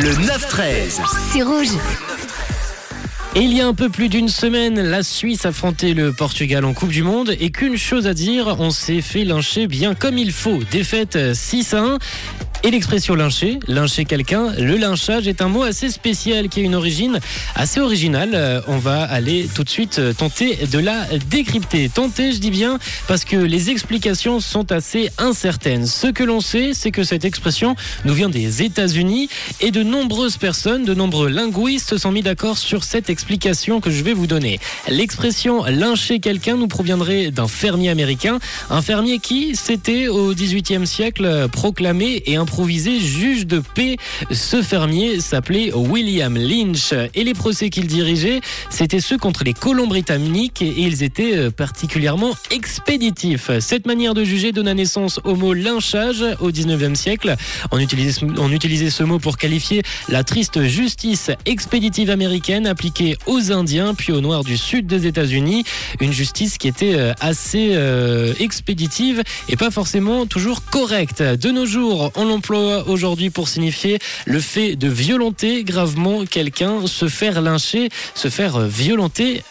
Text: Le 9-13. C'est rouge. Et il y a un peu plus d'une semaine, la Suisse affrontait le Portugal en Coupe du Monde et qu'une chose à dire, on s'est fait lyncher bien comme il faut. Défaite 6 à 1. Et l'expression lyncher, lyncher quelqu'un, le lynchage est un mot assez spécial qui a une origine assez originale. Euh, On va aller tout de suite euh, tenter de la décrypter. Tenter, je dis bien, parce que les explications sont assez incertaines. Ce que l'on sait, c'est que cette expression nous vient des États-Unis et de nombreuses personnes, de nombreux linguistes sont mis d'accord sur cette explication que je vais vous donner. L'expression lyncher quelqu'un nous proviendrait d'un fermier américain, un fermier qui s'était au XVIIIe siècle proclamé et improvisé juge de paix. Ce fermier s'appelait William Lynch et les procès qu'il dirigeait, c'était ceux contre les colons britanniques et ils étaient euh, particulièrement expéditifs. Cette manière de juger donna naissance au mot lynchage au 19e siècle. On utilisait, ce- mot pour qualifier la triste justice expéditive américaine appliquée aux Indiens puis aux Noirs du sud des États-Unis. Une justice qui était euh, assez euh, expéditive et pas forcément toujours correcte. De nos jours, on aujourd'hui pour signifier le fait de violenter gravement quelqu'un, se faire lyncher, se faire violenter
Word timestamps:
Le 0.00 0.10
9-13. 0.10 1.00
C'est 1.32 1.42
rouge. 1.42 1.70
Et 3.34 3.40
il 3.40 3.52
y 3.52 3.60
a 3.60 3.66
un 3.66 3.74
peu 3.74 3.88
plus 3.88 4.08
d'une 4.08 4.28
semaine, 4.28 4.80
la 4.80 5.02
Suisse 5.02 5.44
affrontait 5.44 5.92
le 5.92 6.12
Portugal 6.12 6.64
en 6.64 6.72
Coupe 6.72 6.90
du 6.90 7.02
Monde 7.02 7.34
et 7.40 7.50
qu'une 7.50 7.76
chose 7.76 8.06
à 8.06 8.14
dire, 8.14 8.56
on 8.60 8.70
s'est 8.70 9.00
fait 9.00 9.24
lyncher 9.24 9.66
bien 9.66 9.96
comme 9.96 10.16
il 10.16 10.30
faut. 10.30 10.60
Défaite 10.70 11.34
6 11.34 11.74
à 11.74 11.82
1. 11.82 11.98
Et 12.64 12.72
l'expression 12.72 13.14
lyncher, 13.14 13.60
lyncher 13.68 14.04
quelqu'un, 14.04 14.52
le 14.58 14.76
lynchage 14.76 15.28
est 15.28 15.42
un 15.42 15.48
mot 15.48 15.62
assez 15.62 15.90
spécial 15.90 16.48
qui 16.48 16.58
a 16.58 16.62
une 16.64 16.74
origine 16.74 17.20
assez 17.54 17.78
originale. 17.78 18.32
Euh, 18.34 18.60
On 18.66 18.78
va 18.78 19.02
aller 19.02 19.48
tout 19.54 19.62
de 19.62 19.68
suite 19.68 20.00
euh, 20.00 20.12
tenter 20.12 20.58
de 20.66 20.78
la 20.80 21.06
décrypter. 21.30 21.88
Tenter, 21.88 22.32
je 22.32 22.38
dis 22.38 22.50
bien, 22.50 22.80
parce 23.06 23.24
que 23.24 23.36
les 23.36 23.70
explications 23.70 24.40
sont 24.40 24.72
assez 24.72 25.08
incertaines. 25.18 25.86
Ce 25.86 26.08
que 26.08 26.24
l'on 26.24 26.40
sait, 26.40 26.72
c'est 26.74 26.90
que 26.90 27.04
cette 27.04 27.24
expression 27.24 27.76
nous 28.04 28.12
vient 28.12 28.28
des 28.28 28.64
États-Unis 28.64 29.28
et 29.60 29.70
de 29.70 29.84
nombreuses 29.84 30.36
personnes, 30.36 30.84
de 30.84 30.94
nombreux 30.94 31.28
linguistes 31.28 31.96
sont 31.96 32.10
mis 32.10 32.22
d'accord 32.22 32.58
sur 32.58 32.82
cette 32.82 33.08
explication 33.08 33.80
que 33.80 33.92
je 33.92 34.02
vais 34.02 34.14
vous 34.14 34.26
donner. 34.26 34.58
L'expression 34.88 35.64
lyncher 35.64 36.18
quelqu'un 36.18 36.56
nous 36.56 36.68
proviendrait 36.68 37.30
d'un 37.30 37.48
fermier 37.48 37.90
américain, 37.90 38.40
un 38.68 38.82
fermier 38.82 39.20
qui 39.20 39.54
s'était 39.54 40.08
au 40.08 40.34
XVIIIe 40.34 40.88
siècle 40.88 41.46
proclamé 41.52 42.24
et 42.26 42.36
improvisé 42.48 42.98
juge 42.98 43.46
de 43.46 43.60
paix. 43.74 43.96
Ce 44.30 44.62
fermier 44.62 45.20
s'appelait 45.20 45.70
William 45.74 46.34
Lynch 46.34 46.94
et 47.14 47.22
les 47.22 47.34
procès 47.34 47.68
qu'il 47.68 47.86
dirigeait, 47.86 48.40
c'était 48.70 49.00
ceux 49.00 49.18
contre 49.18 49.44
les 49.44 49.52
colons 49.52 49.86
britanniques 49.86 50.62
et 50.62 50.72
ils 50.78 51.02
étaient 51.02 51.36
euh, 51.36 51.50
particulièrement 51.50 52.34
expéditifs. 52.50 53.50
Cette 53.60 53.86
manière 53.86 54.14
de 54.14 54.24
juger 54.24 54.52
donna 54.52 54.72
naissance 54.72 55.20
au 55.24 55.34
mot 55.36 55.52
lynchage 55.52 56.24
au 56.40 56.50
19e 56.50 56.94
siècle. 56.94 57.36
On 57.70 57.78
utilisait, 57.78 58.12
ce- 58.90 59.02
mot 59.04 59.18
pour 59.18 59.36
qualifier 59.36 59.82
la 60.08 60.24
triste 60.24 60.62
justice 60.64 61.30
expéditive 61.44 62.08
américaine 62.08 62.66
appliquée 62.66 63.16
aux 63.26 63.52
Indiens 63.52 63.92
puis 63.94 64.12
aux 64.12 64.20
Noirs 64.22 64.44
du 64.44 64.56
sud 64.56 64.86
des 64.86 65.06
États-Unis. 65.06 65.64
Une 66.00 66.12
justice 66.12 66.56
qui 66.56 66.68
était 66.68 66.94
euh, 66.94 67.12
assez 67.20 67.70
euh, 67.72 68.32
expéditive 68.40 69.22
et 69.50 69.56
pas 69.56 69.70
forcément 69.70 70.24
toujours 70.24 70.64
correcte. 70.64 71.22
De 71.22 71.50
nos 71.50 71.66
jours, 71.66 72.10
on 72.16 72.24
aujourd'hui 72.86 73.30
pour 73.30 73.48
signifier 73.48 73.98
le 74.26 74.40
fait 74.40 74.76
de 74.76 74.88
violenter 74.88 75.64
gravement 75.64 76.24
quelqu'un, 76.24 76.86
se 76.86 77.08
faire 77.08 77.40
lyncher, 77.40 77.88
se 78.14 78.28
faire 78.28 78.60
violenter 78.60 79.42